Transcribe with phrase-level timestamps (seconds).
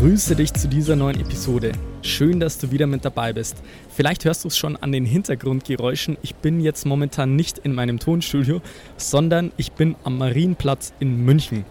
[0.00, 1.72] Grüße dich zu dieser neuen Episode.
[2.00, 3.58] Schön, dass du wieder mit dabei bist.
[3.90, 6.16] Vielleicht hörst du es schon an den Hintergrundgeräuschen.
[6.22, 8.62] Ich bin jetzt momentan nicht in meinem Tonstudio,
[8.96, 11.66] sondern ich bin am Marienplatz in München.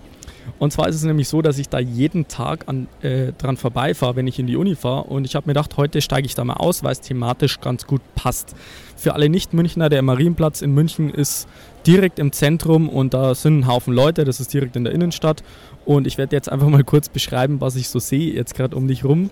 [0.57, 4.15] Und zwar ist es nämlich so, dass ich da jeden Tag an, äh, dran vorbeifahre,
[4.15, 5.03] wenn ich in die Uni fahre.
[5.03, 7.85] Und ich habe mir gedacht, heute steige ich da mal aus, weil es thematisch ganz
[7.85, 8.55] gut passt.
[8.95, 11.47] Für alle Nicht-Münchner, der Marienplatz in München ist
[11.85, 14.25] direkt im Zentrum und da sind ein Haufen Leute.
[14.25, 15.43] Das ist direkt in der Innenstadt.
[15.85, 18.87] Und ich werde jetzt einfach mal kurz beschreiben, was ich so sehe jetzt gerade um
[18.87, 19.29] dich rum.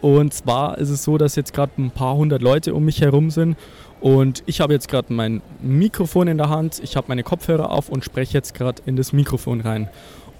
[0.00, 3.30] Und zwar ist es so, dass jetzt gerade ein paar hundert Leute um mich herum
[3.30, 3.56] sind.
[4.02, 7.88] Und ich habe jetzt gerade mein Mikrofon in der Hand, ich habe meine Kopfhörer auf
[7.88, 9.88] und spreche jetzt gerade in das Mikrofon rein.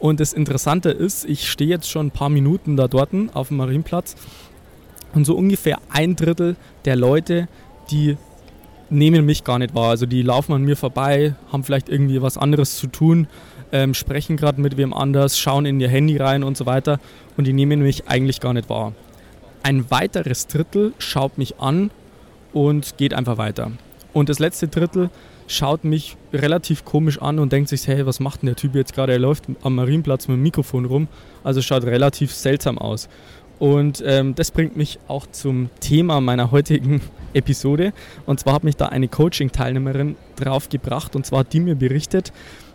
[0.05, 3.57] Und das Interessante ist, ich stehe jetzt schon ein paar Minuten da dort auf dem
[3.57, 4.17] Marienplatz
[5.15, 7.49] und so ungefähr ein Drittel der Leute,
[7.91, 8.19] die
[8.91, 9.89] nehmen mich gar nicht wahr.
[9.89, 13.29] Also die laufen an mir vorbei, haben vielleicht irgendwie was anderes zu tun
[13.73, 17.01] ähm, sprechen gerade mit wem anders, schauen in ihr Handy rein und so weiter
[17.39, 18.93] und die nehmen mich eigentlich gar nicht wahr.
[19.63, 21.91] Ein weiteres Drittel schaut mich an
[22.53, 23.73] und geht einfach weiter.
[24.13, 25.09] Und das letzte Drittel
[25.47, 28.95] schaut mich relativ komisch an und denkt sich, hey, was macht denn der Typ jetzt
[28.95, 29.13] gerade?
[29.13, 31.09] Er läuft am Marienplatz mit dem Mikrofon rum,
[31.43, 33.09] also schaut relativ seltsam aus.
[33.59, 37.01] Und ähm, das bringt mich auch zum Thema meiner heutigen
[37.35, 37.93] Episode.
[38.27, 41.15] Und zwar hat mich da eine Coaching-Teilnehmerin drauf gebracht.
[41.15, 42.33] Und zwar hat die mir berichtet,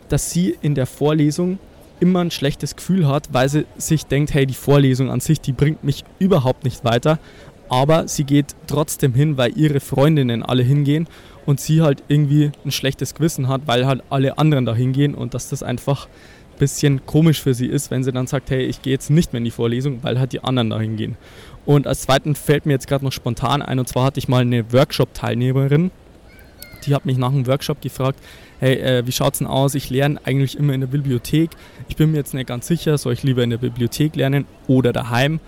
[0.08, 1.60] dass sie in der Vorlesung
[2.00, 5.52] immer ein schlechtes Gefühl hat, weil sie sich denkt, hey, die Vorlesung an sich, die
[5.52, 7.20] bringt mich überhaupt nicht weiter.
[7.68, 11.08] Aber sie geht trotzdem hin, weil ihre Freundinnen alle hingehen
[11.50, 15.34] und sie halt irgendwie ein schlechtes Gewissen hat, weil halt alle anderen da hingehen und
[15.34, 18.84] dass das einfach ein bisschen komisch für sie ist, wenn sie dann sagt, hey, ich
[18.84, 21.18] gehe jetzt nicht mehr in die Vorlesung, weil halt die anderen da hingehen.
[21.66, 24.42] Und als zweiten fällt mir jetzt gerade noch spontan ein, und zwar hatte ich mal
[24.42, 25.90] eine Workshop-Teilnehmerin,
[26.86, 28.20] die hat mich nach dem Workshop gefragt,
[28.60, 29.74] hey, äh, wie schaut es denn aus?
[29.74, 31.50] Ich lerne eigentlich immer in der Bibliothek.
[31.88, 34.94] Ich bin mir jetzt nicht ganz sicher, soll ich lieber in der Bibliothek lernen oder
[34.94, 35.40] daheim?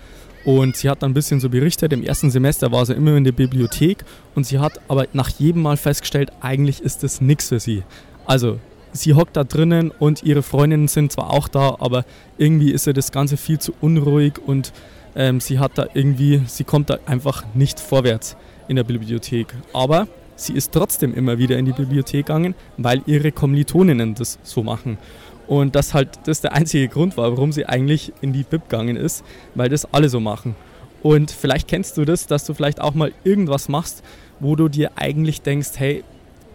[0.44, 3.24] Und sie hat dann ein bisschen so berichtet, im ersten Semester war sie immer in
[3.24, 4.04] der Bibliothek
[4.34, 7.84] und sie hat aber nach jedem Mal festgestellt, eigentlich ist das nichts für sie.
[8.26, 8.58] Also
[8.92, 12.04] sie hockt da drinnen und ihre Freundinnen sind zwar auch da, aber
[12.38, 14.72] irgendwie ist ihr das Ganze viel zu unruhig und
[15.14, 18.36] ähm, sie hat da irgendwie, sie kommt da einfach nicht vorwärts
[18.68, 19.54] in der Bibliothek.
[19.72, 24.62] Aber sie ist trotzdem immer wieder in die Bibliothek gegangen, weil ihre Kommilitoninnen das so
[24.62, 24.98] machen.
[25.46, 28.96] Und das halt das der einzige Grund war, warum sie eigentlich in die Bib gegangen
[28.96, 30.54] ist, weil das alle so machen.
[31.02, 34.02] Und vielleicht kennst du das, dass du vielleicht auch mal irgendwas machst,
[34.40, 36.04] wo du dir eigentlich denkst, hey,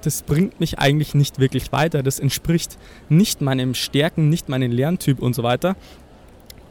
[0.01, 2.77] das bringt mich eigentlich nicht wirklich weiter, das entspricht
[3.09, 5.75] nicht meinem Stärken, nicht meinem Lerntyp und so weiter.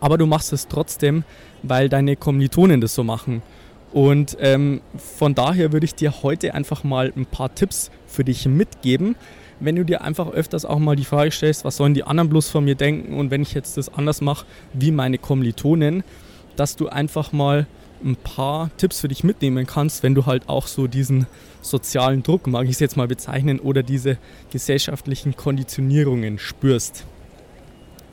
[0.00, 1.24] Aber du machst es trotzdem,
[1.62, 3.42] weil deine Kommilitonen das so machen.
[3.96, 8.44] Und ähm, von daher würde ich dir heute einfach mal ein paar Tipps für dich
[8.44, 9.16] mitgeben,
[9.58, 12.50] wenn du dir einfach öfters auch mal die Frage stellst, was sollen die anderen bloß
[12.50, 16.04] von mir denken und wenn ich jetzt das anders mache wie meine Kommilitonen,
[16.56, 17.66] dass du einfach mal
[18.04, 21.26] ein paar Tipps für dich mitnehmen kannst, wenn du halt auch so diesen
[21.62, 24.18] sozialen Druck, mag ich es jetzt mal bezeichnen, oder diese
[24.50, 27.06] gesellschaftlichen Konditionierungen spürst.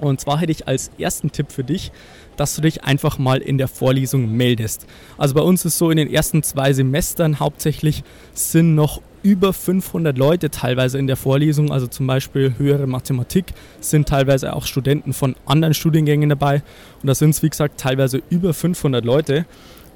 [0.04, 1.92] Und zwar hätte ich als ersten Tipp für dich,
[2.36, 4.86] dass du dich einfach mal in der Vorlesung meldest.
[5.18, 8.04] Also bei uns ist so in den ersten zwei Semestern hauptsächlich
[8.34, 14.10] sind noch über 500 Leute teilweise in der Vorlesung, also zum Beispiel höhere Mathematik, sind
[14.10, 16.62] teilweise auch Studenten von anderen Studiengängen dabei
[17.02, 19.46] und da sind es wie gesagt teilweise über 500 Leute.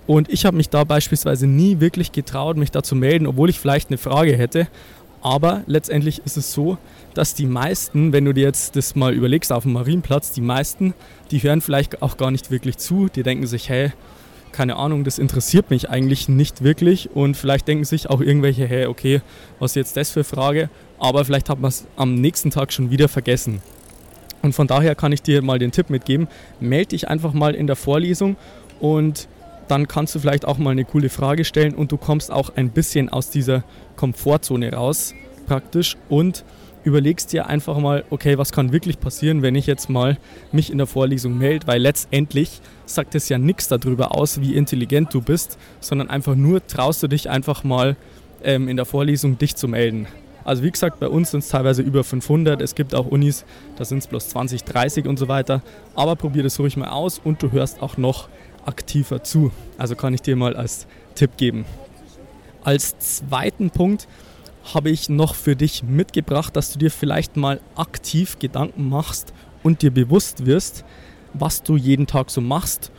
[0.06, 3.60] Und ich habe mich da beispielsweise nie wirklich getraut, mich da zu melden, obwohl ich
[3.60, 4.68] vielleicht eine Frage hätte.
[5.22, 6.78] Aber letztendlich ist es so,
[7.14, 10.94] dass die meisten, wenn du dir jetzt das mal überlegst auf dem Marienplatz, die meisten,
[11.32, 13.08] die hören vielleicht auch gar nicht wirklich zu.
[13.08, 13.92] Die denken sich, hey,
[14.52, 17.10] keine Ahnung, das interessiert mich eigentlich nicht wirklich.
[17.16, 19.22] Und vielleicht denken sich auch irgendwelche, hey, okay,
[19.60, 20.70] was ist jetzt das für Frage?
[21.00, 23.62] Aber vielleicht hat man es am nächsten Tag schon wieder vergessen.
[24.42, 26.28] Und von daher kann ich dir mal den Tipp mitgeben,
[26.60, 28.36] melde dich einfach mal in der Vorlesung
[28.80, 29.28] und
[29.68, 32.70] dann kannst du vielleicht auch mal eine coole Frage stellen und du kommst auch ein
[32.70, 33.64] bisschen aus dieser
[33.96, 35.14] Komfortzone raus
[35.46, 36.44] praktisch und
[36.84, 40.18] überlegst dir einfach mal, okay, was kann wirklich passieren, wenn ich jetzt mal
[40.52, 45.14] mich in der Vorlesung melde, weil letztendlich sagt es ja nichts darüber aus, wie intelligent
[45.14, 47.98] du bist, sondern einfach nur traust du dich einfach mal
[48.44, 50.08] ähm, in der Vorlesung dich zu melden.
[50.46, 53.44] Also wie gesagt, bei uns sind es teilweise über 500, es gibt auch Unis,
[53.76, 55.62] da sind es bloß 20, 30 und so weiter,
[55.94, 58.30] aber probier das ruhig mal aus und du hörst auch noch
[58.68, 59.52] aktiver zu.
[59.78, 61.66] Also kann ich dir mal als Tipp geben.
[62.64, 64.08] Als zweiten Punkt
[64.74, 69.34] habe ich noch für dich mitgebracht, dass du dir vielleicht mal aktiv Gedanken machst
[69.64, 70.84] und dir bewusst wirst,
[71.34, 72.92] was du jeden Tag so machst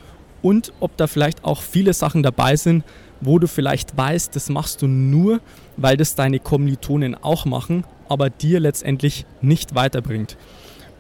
[0.43, 2.85] und ob da vielleicht auch viele Sachen dabei sind,
[3.21, 5.41] wo du vielleicht weißt, das machst du nur,
[5.77, 10.37] weil das deine Kommilitonen auch machen, aber dir letztendlich nicht weiterbringt.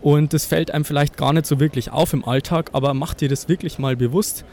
[0.00, 3.28] Und das fällt einem vielleicht gar nicht so wirklich auf im Alltag, aber mach dir
[3.28, 4.44] das wirklich mal bewusst.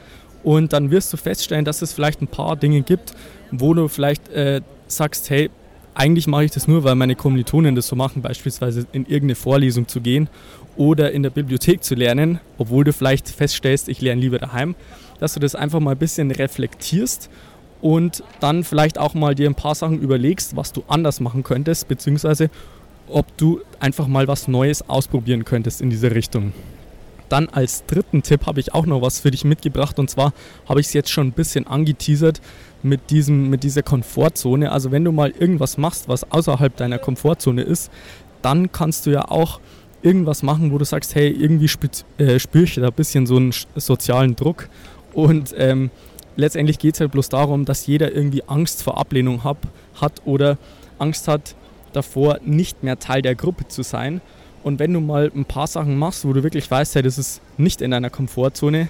[0.44, 3.14] Und dann wirst du feststellen, dass es vielleicht ein paar Dinge gibt,
[3.52, 5.50] wo du vielleicht äh, sagst, hey,
[5.96, 9.88] eigentlich mache ich das nur, weil meine Kommilitonen das so machen, beispielsweise in irgendeine Vorlesung
[9.88, 10.30] zu gehen
[10.76, 14.76] oder in der Bibliothek zu lernen, obwohl du vielleicht feststellst, ich lerne lieber daheim,
[15.20, 17.30] dass du das einfach mal ein bisschen reflektierst
[17.82, 21.88] und dann vielleicht auch mal dir ein paar Sachen überlegst, was du anders machen könntest,
[21.88, 22.50] beziehungsweise
[23.08, 26.54] ob du einfach mal was Neues ausprobieren könntest in dieser Richtung.
[27.30, 30.34] Dann als dritten Tipp habe ich auch noch was für dich mitgebracht und zwar
[30.70, 32.40] habe ich es jetzt schon ein bisschen angeteasert
[32.84, 34.72] mit, diesem, mit dieser Komfortzone.
[34.72, 37.92] Also wenn du mal irgendwas machst, was außerhalb deiner Komfortzone ist,
[38.42, 39.60] dann kannst du ja auch
[40.04, 41.70] irgendwas machen, wo du sagst, hey, irgendwie
[42.20, 44.70] äh, spüre ich da ein bisschen so einen sozialen Druck
[45.14, 45.90] und ähm,
[46.36, 49.58] letztendlich geht es halt bloß darum, dass jeder irgendwie Angst vor Ablehnung hab,
[50.00, 50.60] hat oder
[51.00, 51.56] Angst hat
[51.96, 54.22] davor, nicht mehr Teil der Gruppe zu sein.
[54.64, 57.42] Und wenn du mal ein paar Sachen machst, wo du wirklich weißt, hey, das ist
[57.58, 58.88] nicht in deiner Komfortzone,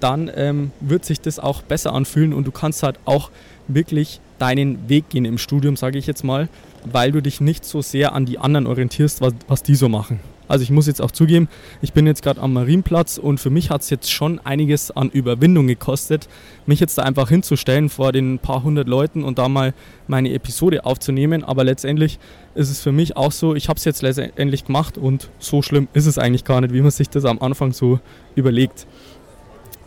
[0.00, 3.30] dann ähm, wird sich das auch besser anfühlen und du kannst halt auch
[3.68, 6.48] wirklich deinen Weg gehen im Studium, sage ich jetzt mal,
[6.84, 10.18] weil du dich nicht so sehr an die anderen orientierst, was, was die so machen.
[10.52, 11.48] Also ich muss jetzt auch zugeben,
[11.80, 15.08] ich bin jetzt gerade am Marienplatz und für mich hat es jetzt schon einiges an
[15.08, 16.28] Überwindung gekostet,
[16.66, 19.72] mich jetzt da einfach hinzustellen vor den paar hundert Leuten und da mal
[20.08, 21.42] meine Episode aufzunehmen.
[21.42, 22.18] Aber letztendlich
[22.54, 25.88] ist es für mich auch so, ich habe es jetzt letztendlich gemacht und so schlimm
[25.94, 27.98] ist es eigentlich gar nicht, wie man sich das am Anfang so
[28.34, 28.86] überlegt.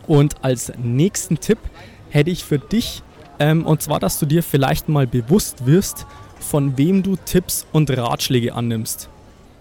[0.08, 1.58] Und als nächsten Tipp
[2.10, 3.04] hätte ich für dich,
[3.38, 6.06] ähm, und zwar, dass du dir vielleicht mal bewusst wirst,
[6.40, 9.10] von wem du Tipps und Ratschläge annimmst.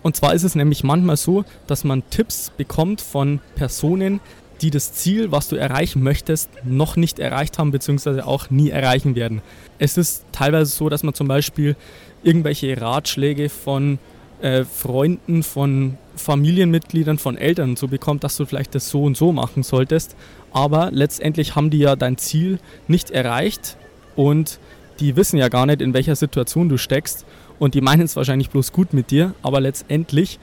[0.06, 4.20] Und zwar ist es nämlich manchmal so, dass man Tipps bekommt von Personen,
[4.62, 9.16] die das Ziel, was du erreichen möchtest, noch nicht erreicht haben, beziehungsweise auch nie erreichen
[9.16, 9.42] werden.
[9.80, 11.76] Es ist teilweise so, dass man zum Beispiel
[12.22, 13.98] irgendwelche Ratschläge von
[14.44, 19.32] äh, Freunden, von Familienmitgliedern, von Eltern so bekommt, dass du vielleicht das so und so
[19.32, 20.16] machen solltest.
[20.52, 23.76] Aber letztendlich haben die ja dein Ziel nicht erreicht
[24.16, 24.60] und
[25.00, 27.26] die wissen ja gar nicht, in welcher Situation du steckst
[27.60, 30.40] und die meinen es wahrscheinlich bloß gut mit dir, aber letztendlich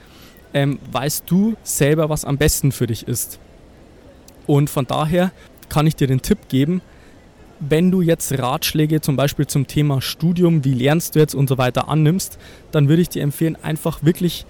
[0.53, 3.39] ähm, weißt du selber, was am besten für dich ist.
[4.45, 5.31] Und von daher
[5.69, 6.81] kann ich dir den Tipp geben,
[7.59, 11.57] wenn du jetzt Ratschläge zum Beispiel zum Thema Studium, wie lernst du jetzt und so
[11.57, 12.37] weiter annimmst,
[12.71, 14.45] dann würde ich dir empfehlen, einfach wirklich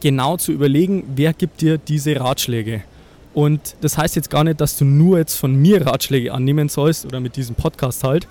[0.00, 2.82] genau zu überlegen, wer gibt dir diese Ratschläge.
[3.32, 7.04] Und das heißt jetzt gar nicht, dass du nur jetzt von mir Ratschläge annehmen sollst
[7.04, 8.26] oder mit diesem Podcast halt,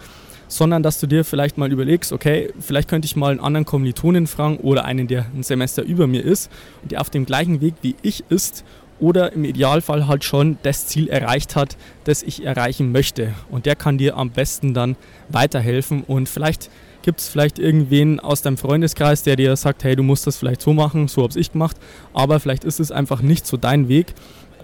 [0.47, 4.27] sondern dass du dir vielleicht mal überlegst, okay, vielleicht könnte ich mal einen anderen Kommilitonen
[4.27, 6.51] fragen oder einen, der ein Semester über mir ist
[6.81, 8.63] und der auf dem gleichen Weg wie ich ist
[8.99, 11.75] oder im Idealfall halt schon das Ziel erreicht hat,
[12.05, 13.33] das ich erreichen möchte.
[13.49, 14.95] Und der kann dir am besten dann
[15.29, 16.69] weiterhelfen und vielleicht
[17.01, 20.61] gibt es vielleicht irgendwen aus deinem Freundeskreis, der dir sagt, hey, du musst das vielleicht
[20.61, 21.77] so machen, so habe ich gemacht,
[22.13, 24.13] aber vielleicht ist es einfach nicht so dein Weg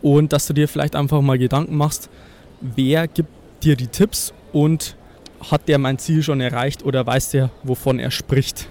[0.01, 2.10] und dass du dir vielleicht einfach mal Gedanken machst,
[2.62, 3.30] wer gibt
[3.63, 4.95] dir die Tipps und
[5.50, 8.68] hat der mein Ziel schon erreicht oder weiß der, wovon er spricht.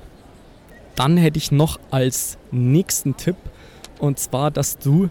[0.95, 3.37] Dann hätte ich noch als nächsten Tipp
[3.99, 5.09] und zwar, dass du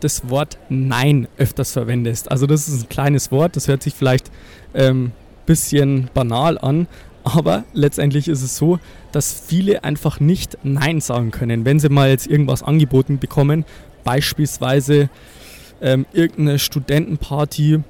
[0.00, 2.30] das Wort Nein öfters verwendest.
[2.30, 4.30] Also das ist ein kleines Wort, das hört sich vielleicht
[4.72, 5.12] ein ähm,
[5.46, 6.86] bisschen banal an,
[7.22, 8.78] aber letztendlich ist es so,
[9.12, 13.64] dass viele einfach nicht Nein sagen können, wenn sie mal jetzt irgendwas angeboten bekommen,
[14.04, 15.10] beispielsweise
[15.82, 17.80] ähm, irgendeine Studentenparty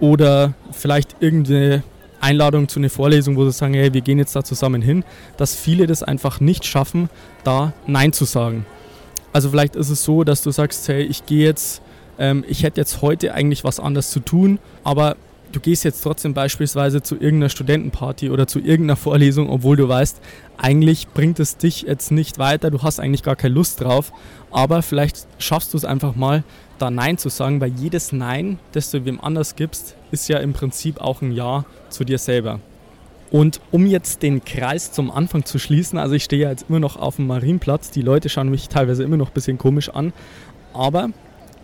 [0.00, 1.82] oder vielleicht irgendeine
[2.20, 5.04] Einladung zu einer Vorlesung, wo sie sagen, hey, wir gehen jetzt da zusammen hin,
[5.36, 7.08] dass viele das einfach nicht schaffen,
[7.44, 8.66] da Nein zu sagen.
[9.32, 11.82] Also vielleicht ist es so, dass du sagst, hey, ich gehe jetzt,
[12.18, 15.16] ähm, ich hätte jetzt heute eigentlich was anderes zu tun, aber
[15.52, 20.20] du gehst jetzt trotzdem beispielsweise zu irgendeiner Studentenparty oder zu irgendeiner Vorlesung, obwohl du weißt,
[20.56, 24.12] eigentlich bringt es dich jetzt nicht weiter, du hast eigentlich gar keine Lust drauf,
[24.50, 26.44] aber vielleicht schaffst du es einfach mal,
[26.78, 30.52] da Nein zu sagen, weil jedes Nein, das du wem anders gibst, ist ja im
[30.52, 32.60] Prinzip auch ein Ja zu dir selber.
[33.30, 36.80] Und um jetzt den Kreis zum Anfang zu schließen, also ich stehe ja jetzt immer
[36.80, 40.12] noch auf dem Marienplatz, die Leute schauen mich teilweise immer noch ein bisschen komisch an,
[40.72, 41.10] aber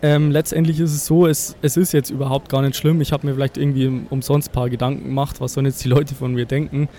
[0.05, 3.01] ähm, letztendlich ist es so, es, es ist jetzt überhaupt gar nicht schlimm.
[3.01, 6.15] Ich habe mir vielleicht irgendwie umsonst ein paar Gedanken gemacht, was sollen jetzt die Leute
[6.15, 6.91] von mir denken.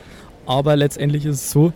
[0.47, 1.71] Aber letztendlich ist es so,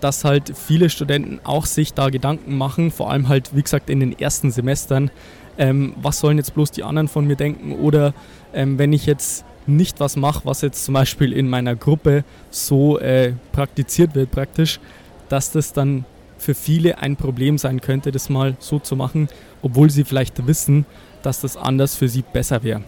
[0.00, 4.00] dass halt viele Studenten auch sich da Gedanken machen, vor allem halt, wie gesagt, in
[4.00, 5.10] den ersten Semestern,
[5.58, 8.14] ähm, was sollen jetzt bloß die anderen von mir denken oder
[8.54, 12.98] ähm, wenn ich jetzt nicht was mache, was jetzt zum Beispiel in meiner Gruppe so
[12.98, 14.80] äh, praktiziert wird praktisch,
[15.28, 16.06] dass das dann
[16.40, 19.28] für viele ein Problem sein könnte, das mal so zu machen,
[19.62, 20.86] obwohl sie vielleicht wissen,
[21.22, 22.82] dass das anders für sie besser wäre.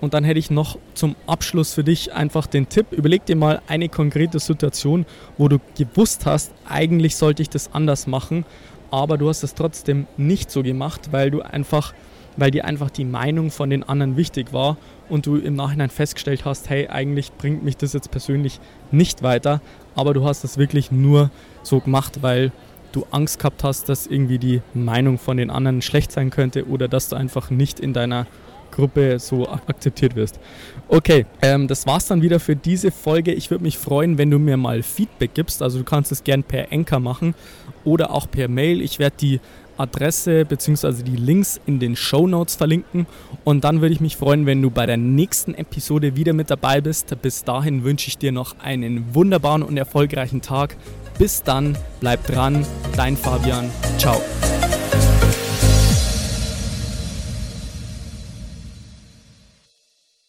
[0.00, 3.62] Und dann hätte ich noch zum Abschluss für dich einfach den Tipp, überleg dir mal
[3.66, 5.06] eine konkrete Situation,
[5.38, 8.44] wo du gewusst hast, eigentlich sollte ich das anders machen,
[8.90, 11.94] aber du hast es trotzdem nicht so gemacht, weil du einfach
[12.36, 14.76] weil dir einfach die Meinung von den anderen wichtig war
[15.08, 18.60] und du im Nachhinein festgestellt hast, hey, eigentlich bringt mich das jetzt persönlich
[18.90, 19.60] nicht weiter,
[19.94, 21.30] aber du hast es wirklich nur
[21.62, 22.52] so gemacht, weil
[22.96, 26.88] du Angst gehabt hast, dass irgendwie die Meinung von den anderen schlecht sein könnte oder
[26.88, 28.26] dass du einfach nicht in deiner
[28.70, 30.40] Gruppe so akzeptiert wirst.
[30.88, 33.32] Okay, ähm, das war's dann wieder für diese Folge.
[33.32, 35.62] Ich würde mich freuen, wenn du mir mal Feedback gibst.
[35.62, 37.34] Also du kannst es gern per Enker machen
[37.84, 38.80] oder auch per Mail.
[38.80, 39.40] Ich werde die
[39.78, 41.02] Adresse bzw.
[41.02, 43.06] die Links in den Show Notes verlinken.
[43.44, 46.80] Und dann würde ich mich freuen, wenn du bei der nächsten Episode wieder mit dabei
[46.80, 47.14] bist.
[47.20, 50.76] Bis dahin wünsche ich dir noch einen wunderbaren und erfolgreichen Tag.
[51.18, 52.64] Bis dann, bleib dran,
[52.96, 53.70] dein Fabian.
[53.98, 54.20] Ciao.